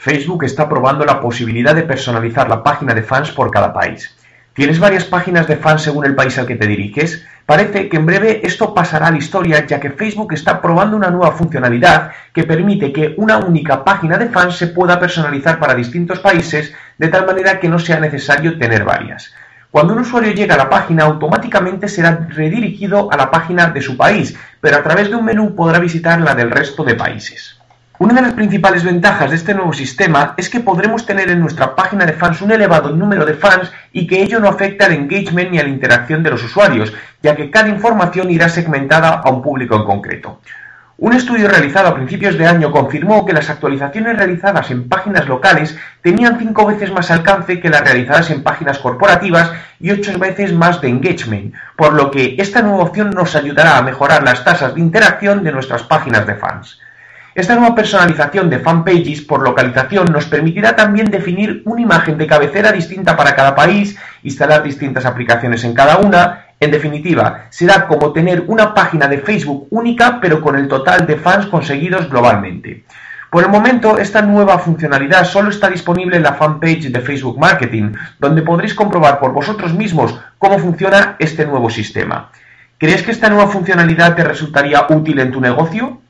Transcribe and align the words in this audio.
Facebook 0.00 0.44
está 0.44 0.68
probando 0.68 1.04
la 1.04 1.20
posibilidad 1.20 1.74
de 1.74 1.82
personalizar 1.82 2.48
la 2.48 2.62
página 2.62 2.94
de 2.94 3.02
fans 3.02 3.32
por 3.32 3.50
cada 3.50 3.72
país. 3.72 4.14
¿Tienes 4.52 4.78
varias 4.78 5.04
páginas 5.04 5.48
de 5.48 5.56
fans 5.56 5.82
según 5.82 6.04
el 6.04 6.14
país 6.14 6.38
al 6.38 6.46
que 6.46 6.54
te 6.54 6.68
diriges? 6.68 7.26
Parece 7.44 7.88
que 7.88 7.96
en 7.96 8.06
breve 8.06 8.40
esto 8.44 8.72
pasará 8.72 9.08
a 9.08 9.10
la 9.10 9.18
historia 9.18 9.66
ya 9.66 9.80
que 9.80 9.90
Facebook 9.90 10.34
está 10.34 10.62
probando 10.62 10.96
una 10.96 11.10
nueva 11.10 11.32
funcionalidad 11.32 12.12
que 12.32 12.44
permite 12.44 12.92
que 12.92 13.14
una 13.16 13.38
única 13.38 13.82
página 13.82 14.18
de 14.18 14.28
fans 14.28 14.56
se 14.56 14.68
pueda 14.68 15.00
personalizar 15.00 15.58
para 15.58 15.74
distintos 15.74 16.20
países 16.20 16.72
de 16.96 17.08
tal 17.08 17.26
manera 17.26 17.58
que 17.58 17.68
no 17.68 17.80
sea 17.80 17.98
necesario 17.98 18.56
tener 18.56 18.84
varias. 18.84 19.34
Cuando 19.72 19.94
un 19.94 20.00
usuario 20.00 20.32
llega 20.32 20.54
a 20.54 20.58
la 20.58 20.70
página, 20.70 21.06
automáticamente 21.06 21.88
será 21.88 22.28
redirigido 22.28 23.12
a 23.12 23.16
la 23.16 23.32
página 23.32 23.70
de 23.70 23.82
su 23.82 23.96
país, 23.96 24.38
pero 24.60 24.76
a 24.76 24.82
través 24.84 25.10
de 25.10 25.16
un 25.16 25.24
menú 25.24 25.56
podrá 25.56 25.80
visitar 25.80 26.20
la 26.20 26.36
del 26.36 26.52
resto 26.52 26.84
de 26.84 26.94
países. 26.94 27.57
Una 28.00 28.14
de 28.14 28.22
las 28.22 28.34
principales 28.34 28.84
ventajas 28.84 29.30
de 29.30 29.34
este 29.34 29.54
nuevo 29.54 29.72
sistema 29.72 30.34
es 30.36 30.48
que 30.48 30.60
podremos 30.60 31.04
tener 31.04 31.30
en 31.30 31.40
nuestra 31.40 31.74
página 31.74 32.06
de 32.06 32.12
fans 32.12 32.40
un 32.40 32.52
elevado 32.52 32.90
número 32.90 33.26
de 33.26 33.34
fans 33.34 33.72
y 33.92 34.06
que 34.06 34.22
ello 34.22 34.38
no 34.38 34.48
afecte 34.48 34.84
al 34.84 34.92
engagement 34.92 35.50
ni 35.50 35.58
a 35.58 35.64
la 35.64 35.68
interacción 35.68 36.22
de 36.22 36.30
los 36.30 36.44
usuarios, 36.44 36.92
ya 37.24 37.34
que 37.34 37.50
cada 37.50 37.68
información 37.68 38.30
irá 38.30 38.48
segmentada 38.48 39.08
a 39.08 39.28
un 39.30 39.42
público 39.42 39.74
en 39.74 39.82
concreto. 39.82 40.40
Un 40.98 41.12
estudio 41.12 41.48
realizado 41.48 41.88
a 41.88 41.94
principios 41.96 42.38
de 42.38 42.46
año 42.46 42.70
confirmó 42.70 43.26
que 43.26 43.32
las 43.32 43.50
actualizaciones 43.50 44.16
realizadas 44.16 44.70
en 44.70 44.88
páginas 44.88 45.26
locales 45.26 45.76
tenían 46.00 46.38
cinco 46.38 46.66
veces 46.66 46.92
más 46.92 47.10
alcance 47.10 47.58
que 47.58 47.68
las 47.68 47.82
realizadas 47.82 48.30
en 48.30 48.44
páginas 48.44 48.78
corporativas 48.78 49.50
y 49.80 49.90
ocho 49.90 50.16
veces 50.20 50.52
más 50.52 50.80
de 50.80 50.88
engagement, 50.88 51.52
por 51.76 51.94
lo 51.94 52.12
que 52.12 52.36
esta 52.38 52.62
nueva 52.62 52.84
opción 52.84 53.10
nos 53.10 53.34
ayudará 53.34 53.76
a 53.76 53.82
mejorar 53.82 54.22
las 54.22 54.44
tasas 54.44 54.76
de 54.76 54.80
interacción 54.82 55.42
de 55.42 55.50
nuestras 55.50 55.82
páginas 55.82 56.24
de 56.28 56.36
fans. 56.36 56.78
Esta 57.38 57.54
nueva 57.54 57.76
personalización 57.76 58.50
de 58.50 58.58
fanpages 58.58 59.20
por 59.20 59.44
localización 59.44 60.06
nos 60.06 60.26
permitirá 60.26 60.74
también 60.74 61.08
definir 61.08 61.62
una 61.66 61.80
imagen 61.80 62.18
de 62.18 62.26
cabecera 62.26 62.72
distinta 62.72 63.16
para 63.16 63.36
cada 63.36 63.54
país, 63.54 63.96
instalar 64.24 64.64
distintas 64.64 65.06
aplicaciones 65.06 65.62
en 65.62 65.72
cada 65.72 65.98
una. 65.98 66.46
En 66.58 66.72
definitiva, 66.72 67.44
será 67.50 67.86
como 67.86 68.12
tener 68.12 68.42
una 68.48 68.74
página 68.74 69.06
de 69.06 69.18
Facebook 69.18 69.68
única 69.70 70.18
pero 70.20 70.40
con 70.40 70.56
el 70.56 70.66
total 70.66 71.06
de 71.06 71.14
fans 71.14 71.46
conseguidos 71.46 72.10
globalmente. 72.10 72.82
Por 73.30 73.44
el 73.44 73.50
momento, 73.50 73.98
esta 73.98 74.20
nueva 74.20 74.58
funcionalidad 74.58 75.22
solo 75.24 75.50
está 75.50 75.70
disponible 75.70 76.16
en 76.16 76.24
la 76.24 76.34
fanpage 76.34 76.90
de 76.90 77.00
Facebook 77.00 77.38
Marketing, 77.38 77.92
donde 78.18 78.42
podréis 78.42 78.74
comprobar 78.74 79.20
por 79.20 79.32
vosotros 79.32 79.72
mismos 79.72 80.18
cómo 80.38 80.58
funciona 80.58 81.14
este 81.20 81.46
nuevo 81.46 81.70
sistema. 81.70 82.32
¿Crees 82.78 83.04
que 83.04 83.12
esta 83.12 83.28
nueva 83.28 83.46
funcionalidad 83.46 84.16
te 84.16 84.24
resultaría 84.24 84.84
útil 84.90 85.20
en 85.20 85.30
tu 85.30 85.40
negocio? 85.40 86.00